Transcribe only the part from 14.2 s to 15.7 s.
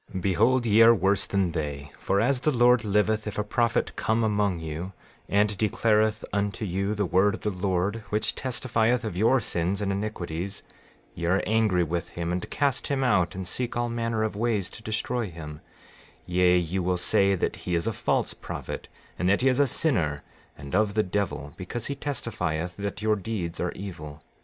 of ways to destroy him;